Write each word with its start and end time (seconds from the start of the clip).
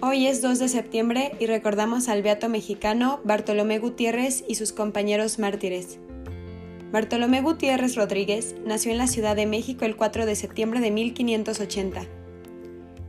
Hoy 0.00 0.28
es 0.28 0.42
2 0.42 0.60
de 0.60 0.68
septiembre 0.68 1.32
y 1.40 1.46
recordamos 1.46 2.08
al 2.08 2.22
beato 2.22 2.48
mexicano 2.48 3.18
Bartolomé 3.24 3.80
Gutiérrez 3.80 4.44
y 4.46 4.54
sus 4.54 4.72
compañeros 4.72 5.40
mártires. 5.40 5.98
Bartolomé 6.92 7.42
Gutiérrez 7.42 7.96
Rodríguez 7.96 8.54
nació 8.64 8.92
en 8.92 8.98
la 8.98 9.08
Ciudad 9.08 9.34
de 9.34 9.46
México 9.46 9.84
el 9.84 9.96
4 9.96 10.24
de 10.24 10.36
septiembre 10.36 10.78
de 10.78 10.92
1580. 10.92 12.02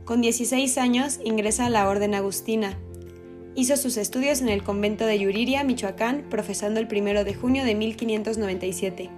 Con 0.04 0.20
16 0.20 0.78
años 0.78 1.20
ingresa 1.24 1.66
a 1.66 1.70
la 1.70 1.88
Orden 1.88 2.12
Agustina. 2.16 2.76
Hizo 3.54 3.76
sus 3.76 3.96
estudios 3.96 4.40
en 4.40 4.48
el 4.48 4.64
convento 4.64 5.06
de 5.06 5.16
Yuriria, 5.16 5.62
Michoacán, 5.62 6.26
profesando 6.28 6.80
el 6.80 6.88
1 6.90 7.22
de 7.22 7.34
junio 7.34 7.64
de 7.64 7.76
1597. 7.76 9.10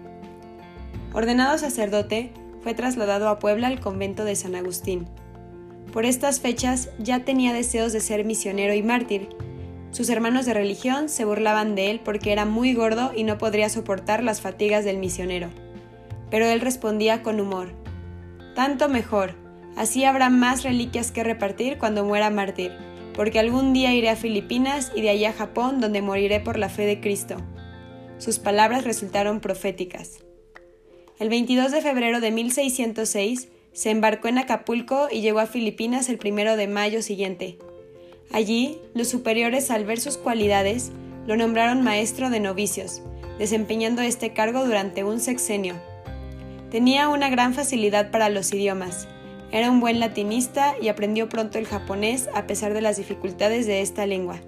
Ordenado 1.15 1.57
sacerdote, 1.57 2.33
fue 2.63 2.75
trasladado 2.75 3.31
a 3.31 3.39
Puebla 3.39 3.69
al 3.69 3.81
convento 3.81 4.27
de 4.27 4.37
San 4.37 4.57
Agustín. 4.57 5.07
Por 5.93 6.07
estas 6.07 6.41
fechas 6.41 6.89
ya 6.99 7.25
tenía 7.25 7.53
deseos 7.53 7.93
de 7.93 8.01
ser 8.01 8.25
misionero 8.25 8.73
y 8.73 8.83
mártir. 8.83 9.29
Sus 9.91 10.09
hermanos 10.09 10.47
de 10.47 10.55
religión 10.55 11.11
se 11.11 11.27
burlaban 11.27 11.75
de 11.75 11.91
él 11.91 12.01
porque 12.03 12.33
era 12.33 12.47
muy 12.47 12.73
gordo 12.73 13.13
y 13.15 13.25
no 13.25 13.37
podría 13.37 13.69
soportar 13.69 14.25
las 14.25 14.41
fatigas 14.41 14.87
del 14.87 14.97
misionero. 14.97 15.51
Pero 16.31 16.47
él 16.47 16.63
respondía 16.63 17.23
con 17.23 17.41
humor. 17.41 17.75
Tanto 18.55 18.89
mejor, 18.89 19.35
así 19.77 20.05
habrá 20.05 20.31
más 20.31 20.63
reliquias 20.63 21.13
que 21.13 21.25
repartir 21.25 21.77
cuando 21.77 22.07
muera 22.07 22.31
mártir, 22.31 22.73
porque 23.15 23.39
algún 23.39 23.75
día 23.75 23.95
iré 23.95 24.09
a 24.09 24.17
Filipinas 24.17 24.93
y 24.97 25.03
de 25.03 25.11
allá 25.11 25.29
a 25.31 25.35
Japón 25.35 25.83
donde 25.83 26.01
moriré 26.01 26.41
por 26.41 26.59
la 26.59 26.71
fe 26.71 26.87
de 26.87 27.01
Cristo. 27.01 27.37
Sus 28.17 28.39
palabras 28.39 28.85
resultaron 28.85 29.41
proféticas. 29.41 30.21
El 31.19 31.29
22 31.29 31.71
de 31.71 31.83
febrero 31.83 32.21
de 32.21 32.31
1606 32.31 33.49
se 33.73 33.91
embarcó 33.91 34.29
en 34.29 34.39
Acapulco 34.39 35.09
y 35.11 35.21
llegó 35.21 35.41
a 35.41 35.47
Filipinas 35.47 36.09
el 36.09 36.19
primero 36.19 36.57
de 36.57 36.69
mayo 36.69 37.03
siguiente. 37.03 37.59
Allí, 38.31 38.79
los 38.95 39.09
superiores, 39.09 39.71
al 39.71 39.85
ver 39.85 40.01
sus 40.01 40.17
cualidades, 40.17 40.93
lo 41.27 41.37
nombraron 41.37 41.83
maestro 41.83 42.31
de 42.31 42.41
novicios, 42.41 43.03
desempeñando 43.39 44.03
este 44.03 44.33
cargo 44.33 44.65
durante 44.65 45.05
un 45.05 45.21
sexenio. 45.21 45.75
Tenía 46.71 47.09
una 47.09 47.29
gran 47.29 47.55
facilidad 47.55 48.11
para 48.11 48.29
los 48.29 48.53
idiomas, 48.53 49.09
era 49.53 49.71
un 49.71 49.81
buen 49.81 50.01
latinista 50.01 50.75
y 50.81 50.89
aprendió 50.89 51.29
pronto 51.29 51.59
el 51.59 51.67
japonés 51.67 52.29
a 52.35 52.47
pesar 52.47 52.73
de 52.73 52.81
las 52.81 52.97
dificultades 52.97 53.67
de 53.67 53.83
esta 53.83 54.07
lengua. 54.07 54.41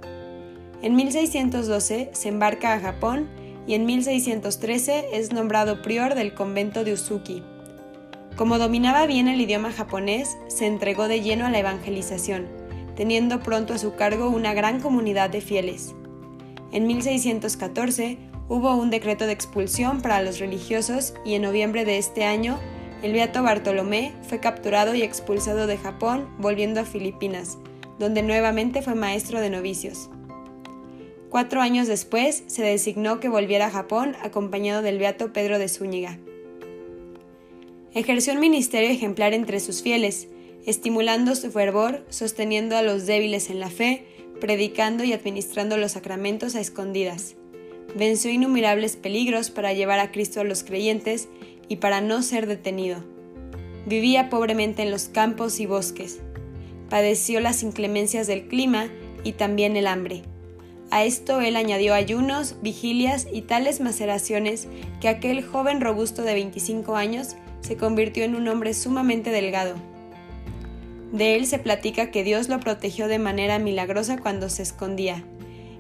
En 0.81 0.97
1612 0.97 2.11
se 2.13 2.29
embarca 2.29 2.73
a 2.73 2.81
Japón 2.81 3.29
y 3.67 3.75
en 3.75 3.85
1613 3.85 5.09
es 5.13 5.33
nombrado 5.33 5.83
prior 5.83 6.15
del 6.15 6.33
convento 6.35 6.85
de 6.85 6.95
Uzuki. 6.95 7.43
Como 8.37 8.59
dominaba 8.59 9.07
bien 9.07 9.29
el 9.29 9.41
idioma 9.41 9.71
japonés, 9.71 10.37
se 10.49 10.67
entregó 10.67 11.07
de 11.07 11.21
lleno 11.21 11.47
a 11.47 11.51
la 11.51 11.61
evangelización, 11.61 12.49
teniendo 12.97 13.39
pronto 13.41 13.75
a 13.75 13.79
su 13.79 13.95
cargo 13.95 14.29
una 14.29 14.55
gran 14.55 14.81
comunidad 14.81 15.31
de 15.31 15.41
fieles. 15.41 15.95
En 16.73 16.89
1614 16.89 18.19
hubo 18.49 18.75
un 18.75 18.91
decreto 18.91 19.27
de 19.27 19.33
expulsión 19.33 20.03
para 20.03 20.21
los 20.21 20.41
religiosos 20.41 21.15
y 21.25 21.35
en 21.35 21.43
noviembre 21.43 21.85
de 21.85 21.99
este 21.99 22.25
año 22.25 22.59
el 23.05 23.13
beato 23.13 23.43
Bartolomé 23.43 24.13
fue 24.29 24.41
capturado 24.41 24.97
y 24.97 25.03
expulsado 25.03 25.69
de 25.69 25.77
Japón, 25.77 26.29
volviendo 26.39 26.81
a 26.81 26.85
Filipinas, 26.85 27.59
donde 28.01 28.23
nuevamente 28.23 28.83
fue 28.83 28.97
maestro 28.97 29.41
de 29.41 29.51
novicios. 29.51 30.11
Cuatro 31.31 31.61
años 31.61 31.87
después 31.87 32.43
se 32.49 32.63
designó 32.63 33.21
que 33.21 33.29
volviera 33.29 33.67
a 33.67 33.71
Japón 33.71 34.17
acompañado 34.23 34.83
del 34.83 34.99
beato 34.99 35.33
Pedro 35.33 35.59
de 35.59 35.69
Zúñiga. 35.69 36.19
Ejerció 37.95 38.33
un 38.33 38.41
ministerio 38.41 38.91
ejemplar 38.91 39.35
entre 39.35 39.61
sus 39.61 39.83
fieles, 39.83 40.29
estimulando 40.67 41.37
su 41.37 41.53
fervor, 41.53 42.05
sosteniendo 42.11 42.77
a 42.77 42.83
los 42.83 43.07
débiles 43.07 43.51
en 43.51 43.61
la 43.61 43.71
fe, 43.71 44.05
predicando 44.41 45.05
y 45.05 45.13
administrando 45.13 45.77
los 45.77 45.93
sacramentos 45.93 46.57
a 46.57 46.61
escondidas. 46.61 47.37
Venció 47.95 48.33
innumerables 48.33 48.97
peligros 48.97 49.51
para 49.51 49.73
llevar 49.73 50.01
a 50.01 50.11
Cristo 50.11 50.41
a 50.41 50.45
los 50.45 50.65
creyentes 50.65 51.29
y 51.69 51.77
para 51.77 52.01
no 52.01 52.23
ser 52.23 52.49
detenido. 52.49 53.05
Vivía 53.87 54.29
pobremente 54.29 54.83
en 54.83 54.91
los 54.91 55.05
campos 55.05 55.61
y 55.61 55.67
bosques. 55.67 56.21
Padeció 56.91 57.39
las 57.39 57.63
inclemencias 57.63 58.27
del 58.27 58.49
clima 58.49 58.89
y 59.23 59.33
también 59.33 59.77
el 59.77 59.87
hambre 59.87 60.25
a 60.95 61.03
esto 61.03 61.41
él 61.41 61.57
añadió 61.57 61.93
ayunos, 61.93 62.55
vigilias 62.63 63.27
y 63.33 63.43
tales 63.43 63.81
maceraciones 63.81 64.69
que 65.01 65.09
aquel 65.09 65.45
joven 65.45 65.81
robusto 65.81 66.23
de 66.23 66.35
25 66.35 66.95
años 66.95 67.35
se 67.63 67.77
convirtió 67.77 68.23
en 68.23 68.37
un 68.37 68.47
hombre 68.47 68.75
sumamente 68.75 69.31
delgado. 69.31 69.75
De 71.11 71.35
él 71.35 71.49
se 71.49 71.59
platica 71.59 72.13
que 72.13 72.23
Dios 72.23 72.49
lo 72.49 72.61
protegió 72.61 73.09
de 73.09 73.19
manera 73.19 73.59
milagrosa 73.59 74.19
cuando 74.19 74.49
se 74.49 74.63
escondía, 74.63 75.25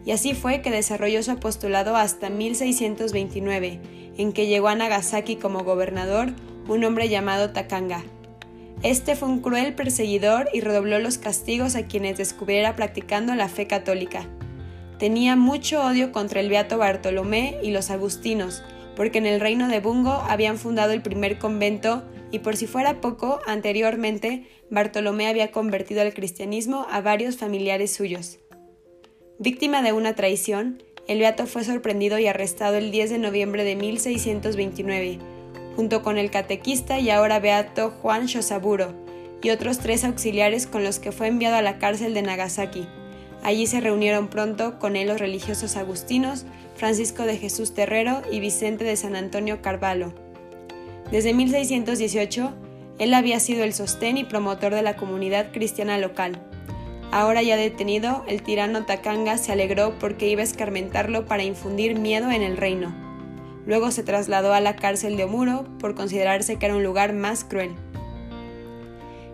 y 0.04 0.10
así 0.10 0.34
fue 0.34 0.62
que 0.62 0.72
desarrolló 0.72 1.22
su 1.22 1.30
apostolado 1.30 1.94
hasta 1.94 2.28
1629, 2.28 3.78
en 4.18 4.32
que 4.32 4.48
llegó 4.48 4.66
a 4.66 4.74
Nagasaki 4.74 5.36
como 5.36 5.62
gobernador 5.62 6.32
un 6.66 6.82
hombre 6.82 7.08
llamado 7.08 7.52
Takanga. 7.52 8.02
Este 8.82 9.14
fue 9.14 9.28
un 9.28 9.42
cruel 9.42 9.76
perseguidor 9.76 10.48
y 10.52 10.60
redobló 10.60 10.98
los 10.98 11.18
castigos 11.18 11.76
a 11.76 11.86
quienes 11.86 12.18
descubriera 12.18 12.74
practicando 12.74 13.36
la 13.36 13.48
fe 13.48 13.68
católica. 13.68 14.26
Tenía 14.98 15.36
mucho 15.36 15.84
odio 15.84 16.12
contra 16.12 16.40
el 16.40 16.48
beato 16.48 16.78
Bartolomé 16.78 17.58
y 17.62 17.70
los 17.70 17.90
agustinos, 17.90 18.62
porque 18.96 19.18
en 19.18 19.26
el 19.26 19.40
reino 19.40 19.68
de 19.68 19.80
Bungo 19.80 20.22
habían 20.28 20.56
fundado 20.56 20.92
el 20.92 21.02
primer 21.02 21.38
convento 21.38 22.04
y 22.30 22.40
por 22.40 22.56
si 22.56 22.66
fuera 22.66 23.00
poco, 23.00 23.40
anteriormente 23.46 24.48
Bartolomé 24.70 25.28
había 25.28 25.52
convertido 25.52 26.02
al 26.02 26.14
cristianismo 26.14 26.86
a 26.90 27.00
varios 27.00 27.36
familiares 27.36 27.92
suyos. 27.92 28.38
Víctima 29.38 29.82
de 29.82 29.92
una 29.92 30.14
traición, 30.14 30.82
el 31.06 31.18
beato 31.18 31.46
fue 31.46 31.64
sorprendido 31.64 32.18
y 32.18 32.26
arrestado 32.26 32.76
el 32.76 32.90
10 32.90 33.10
de 33.10 33.18
noviembre 33.18 33.62
de 33.62 33.76
1629, 33.76 35.18
junto 35.76 36.02
con 36.02 36.18
el 36.18 36.30
catequista 36.30 36.98
y 36.98 37.10
ahora 37.10 37.40
beato 37.40 37.90
Juan 37.90 38.26
Shosaburo, 38.26 38.94
y 39.42 39.50
otros 39.50 39.78
tres 39.78 40.04
auxiliares 40.04 40.66
con 40.66 40.82
los 40.82 40.98
que 40.98 41.12
fue 41.12 41.28
enviado 41.28 41.56
a 41.56 41.62
la 41.62 41.78
cárcel 41.78 42.14
de 42.14 42.22
Nagasaki. 42.22 42.88
Allí 43.44 43.66
se 43.66 43.80
reunieron 43.80 44.28
pronto 44.28 44.78
con 44.78 44.96
él 44.96 45.08
los 45.08 45.20
religiosos 45.20 45.76
agustinos, 45.76 46.46
Francisco 46.76 47.24
de 47.24 47.36
Jesús 47.36 47.74
Terrero 47.74 48.22
y 48.32 48.40
Vicente 48.40 48.84
de 48.84 48.96
San 48.96 49.14
Antonio 49.14 49.60
Carvalho. 49.60 50.14
Desde 51.12 51.34
1618, 51.34 52.54
él 52.98 53.12
había 53.12 53.38
sido 53.40 53.62
el 53.62 53.74
sostén 53.74 54.16
y 54.16 54.24
promotor 54.24 54.74
de 54.74 54.80
la 54.80 54.96
comunidad 54.96 55.52
cristiana 55.52 55.98
local. 55.98 56.40
Ahora 57.12 57.42
ya 57.42 57.56
detenido, 57.58 58.24
el 58.26 58.42
tirano 58.42 58.86
Takanga 58.86 59.36
se 59.36 59.52
alegró 59.52 59.98
porque 59.98 60.26
iba 60.26 60.40
a 60.40 60.44
escarmentarlo 60.44 61.26
para 61.26 61.44
infundir 61.44 61.98
miedo 61.98 62.30
en 62.30 62.42
el 62.42 62.56
reino. 62.56 62.94
Luego 63.66 63.90
se 63.90 64.02
trasladó 64.02 64.54
a 64.54 64.60
la 64.60 64.76
cárcel 64.76 65.18
de 65.18 65.24
Omuro 65.24 65.66
por 65.78 65.94
considerarse 65.94 66.56
que 66.56 66.64
era 66.64 66.76
un 66.76 66.82
lugar 66.82 67.12
más 67.12 67.44
cruel. 67.44 67.72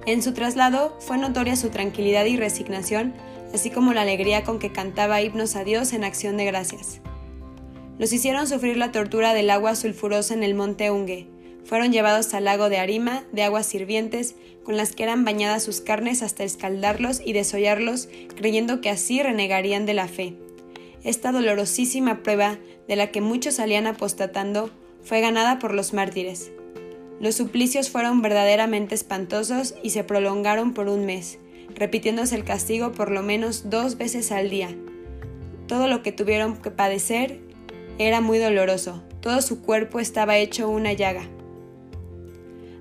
En 0.07 0.23
su 0.23 0.33
traslado 0.33 0.97
fue 1.01 1.19
notoria 1.19 1.57
su 1.57 1.71
tranquilidad 1.71 2.25
y 2.25 2.37
resignación 2.37 3.15
así 3.53 3.71
como 3.71 3.93
la 3.93 4.03
alegría 4.03 4.45
con 4.45 4.59
que 4.59 4.73
cantaba 4.73 5.23
himnos 5.23 5.57
a 5.57 5.65
Dios 5.65 5.93
en 5.93 6.05
acción 6.05 6.37
de 6.37 6.45
gracias. 6.45 7.01
Los 7.99 8.13
hicieron 8.13 8.47
sufrir 8.47 8.77
la 8.77 8.93
tortura 8.93 9.35
del 9.35 9.51
agua 9.51 9.75
sulfurosa 9.75 10.35
en 10.35 10.43
el 10.43 10.55
monte 10.55 10.91
Unge. 10.91 11.29
Fueron 11.65 11.93
llevados 11.93 12.33
al 12.33 12.45
lago 12.45 12.69
de 12.69 12.79
Arima, 12.79 13.25
de 13.33 13.43
aguas 13.43 13.67
sirvientes, 13.67 14.35
con 14.65 14.77
las 14.77 14.95
que 14.95 15.03
eran 15.03 15.25
bañadas 15.25 15.63
sus 15.63 15.81
carnes 15.81 16.23
hasta 16.23 16.45
escaldarlos 16.45 17.21
y 17.25 17.33
desollarlos, 17.33 18.09
creyendo 18.37 18.81
que 18.81 18.91
así 18.91 19.23
renegarían 19.23 19.87
de 19.87 19.95
la 19.95 20.09
fe. 20.09 20.37
Esta 21.03 21.33
dolorosísima 21.33 22.23
prueba, 22.23 22.59
de 22.89 22.97
la 22.97 23.11
que 23.11 23.21
muchos 23.21 23.55
salían 23.55 23.87
apostatando, 23.87 24.71
fue 25.03 25.21
ganada 25.21 25.59
por 25.59 25.75
los 25.75 25.93
mártires. 25.93 26.51
Los 27.21 27.37
suplicios 27.37 27.91
fueron 27.91 28.23
verdaderamente 28.23 28.95
espantosos 28.95 29.75
y 29.83 29.91
se 29.91 30.03
prolongaron 30.05 30.75
por 30.75 30.89
un 30.89 31.07
mes 31.07 31.39
repitiéndose 31.75 32.35
el 32.35 32.45
castigo 32.45 32.93
por 32.93 33.11
lo 33.11 33.23
menos 33.23 33.71
dos 33.71 33.97
veces 33.97 34.33
al 34.33 34.51
día. 34.51 34.69
Todo 35.67 35.89
lo 35.89 36.03
que 36.03 36.13
tuvieron 36.13 36.57
que 36.57 36.71
padecer 36.71 37.41
era 37.99 38.21
muy 38.21 38.39
doloroso, 38.39 39.03
todo 39.21 39.43
su 39.43 39.63
cuerpo 39.63 40.01
estaba 40.01 40.37
hecho 40.37 40.69
una 40.69 40.93
llaga. 40.93 41.23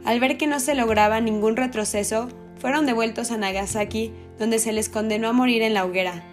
Al 0.05 0.19
ver 0.19 0.37
que 0.37 0.47
no 0.47 0.59
se 0.59 0.75
lograba 0.75 1.21
ningún 1.21 1.55
retroceso, 1.55 2.29
fueron 2.57 2.85
devueltos 2.85 3.31
a 3.31 3.37
Nagasaki, 3.37 4.11
donde 4.37 4.59
se 4.59 4.73
les 4.73 4.89
condenó 4.89 5.29
a 5.29 5.33
morir 5.33 5.61
en 5.61 5.73
la 5.73 5.85
hoguera. 5.85 6.23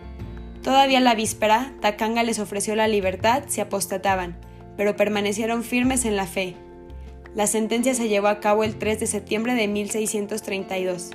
Todavía 0.63 1.01
la 1.01 1.15
víspera, 1.15 1.73
Takanga 1.81 2.23
les 2.23 2.39
ofreció 2.39 2.75
la 2.75 2.89
libertad 2.89 3.45
si 3.47 3.61
apostataban, 3.61 4.37
pero 4.77 4.97
permanecieron 4.97 5.63
firmes 5.63 6.05
en 6.05 6.17
la 6.17 6.27
fe. 6.27 6.57
La 7.37 7.47
sentencia 7.47 7.95
se 7.95 8.09
llevó 8.09 8.29
a 8.29 8.41
cabo 8.41 8.65
el 8.65 8.77
3 8.79 8.99
de 8.99 9.07
septiembre 9.07 9.55
de 9.55 9.69
1632. 9.69 11.11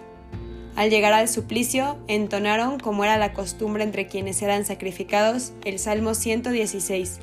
Al 0.76 0.92
llegar 0.92 1.14
al 1.14 1.28
suplicio, 1.28 1.98
entonaron, 2.08 2.80
como 2.80 3.04
era 3.04 3.18
la 3.18 3.34
costumbre 3.34 3.84
entre 3.84 4.06
quienes 4.06 4.40
eran 4.44 4.64
sacrificados, 4.64 5.52
el 5.66 5.80
Salmo 5.80 6.14
116. 6.14 7.22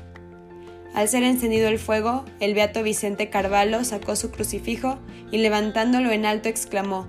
Al 0.95 1.09
ser 1.09 1.23
encendido 1.23 1.69
el 1.69 1.79
fuego, 1.79 2.25
el 2.41 2.55
beato 2.55 2.83
Vicente 2.83 3.31
Carvalho 3.31 3.85
sacó 3.85 4.17
su 4.17 4.33
crucifijo 4.33 4.99
y 5.31 5.39
levantándolo 5.39 6.11
en 6.11 6.27
alto 6.27 6.49
exclamó, 6.49 7.07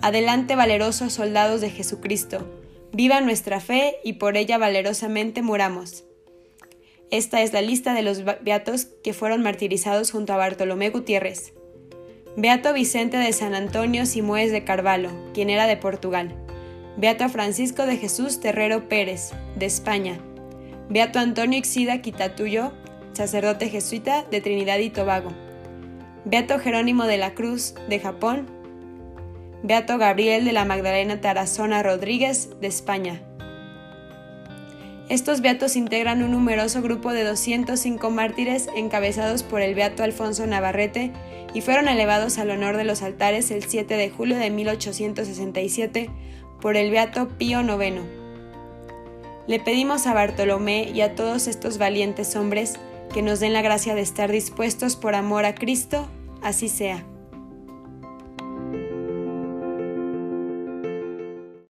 Adelante 0.00 0.56
valerosos 0.56 1.12
soldados 1.12 1.60
de 1.60 1.68
Jesucristo, 1.68 2.50
Viva 2.94 3.20
nuestra 3.20 3.60
fe 3.60 3.96
y 4.04 4.14
por 4.14 4.38
ella 4.38 4.56
valerosamente 4.56 5.42
muramos. 5.42 6.04
Esta 7.10 7.42
es 7.42 7.52
la 7.52 7.62
lista 7.62 7.94
de 7.94 8.02
los 8.02 8.24
beatos 8.24 8.86
que 9.04 9.12
fueron 9.12 9.42
martirizados 9.42 10.10
junto 10.10 10.32
a 10.32 10.38
Bartolomé 10.38 10.90
Gutiérrez. 10.90 11.52
Beato 12.36 12.72
Vicente 12.72 13.16
de 13.16 13.32
San 13.32 13.54
Antonio 13.54 14.06
Simoes 14.06 14.50
de 14.50 14.64
Carvalho, 14.64 15.10
quien 15.32 15.48
era 15.48 15.66
de 15.66 15.76
Portugal. 15.76 16.34
Beato 16.96 17.28
Francisco 17.28 17.86
de 17.86 17.96
Jesús 17.96 18.40
Terrero 18.40 18.88
Pérez, 18.88 19.30
de 19.54 19.66
España. 19.66 20.18
Beato 20.88 21.20
Antonio 21.20 21.58
Ixida 21.58 22.02
Quitatuyo, 22.02 22.72
sacerdote 23.12 23.68
jesuita 23.68 24.24
de 24.24 24.40
Trinidad 24.40 24.78
y 24.78 24.90
Tobago. 24.90 25.30
Beato 26.24 26.58
Jerónimo 26.58 27.04
de 27.04 27.18
la 27.18 27.34
Cruz, 27.34 27.74
de 27.88 28.00
Japón. 28.00 28.46
Beato 29.62 29.96
Gabriel 29.96 30.44
de 30.44 30.52
la 30.52 30.64
Magdalena 30.64 31.20
Tarazona 31.20 31.84
Rodríguez, 31.84 32.50
de 32.60 32.66
España. 32.66 33.22
Estos 35.08 35.40
beatos 35.40 35.76
integran 35.76 36.24
un 36.24 36.32
numeroso 36.32 36.82
grupo 36.82 37.12
de 37.12 37.22
205 37.22 38.10
mártires 38.10 38.68
encabezados 38.74 39.44
por 39.44 39.60
el 39.60 39.76
beato 39.76 40.02
Alfonso 40.02 40.44
Navarrete 40.48 41.12
y 41.54 41.60
fueron 41.60 41.86
elevados 41.86 42.38
al 42.38 42.50
honor 42.50 42.76
de 42.76 42.82
los 42.82 43.02
altares 43.02 43.52
el 43.52 43.62
7 43.62 43.96
de 43.96 44.10
julio 44.10 44.36
de 44.36 44.50
1867 44.50 46.10
por 46.60 46.76
el 46.76 46.90
beato 46.90 47.28
Pío 47.38 47.60
IX. 47.60 48.00
Le 49.46 49.60
pedimos 49.60 50.08
a 50.08 50.14
Bartolomé 50.14 50.90
y 50.92 51.02
a 51.02 51.14
todos 51.14 51.46
estos 51.46 51.78
valientes 51.78 52.34
hombres 52.34 52.74
que 53.14 53.22
nos 53.22 53.38
den 53.38 53.52
la 53.52 53.62
gracia 53.62 53.94
de 53.94 54.00
estar 54.00 54.32
dispuestos 54.32 54.96
por 54.96 55.14
amor 55.14 55.44
a 55.44 55.54
Cristo, 55.54 56.08
así 56.42 56.68
sea. 56.68 57.04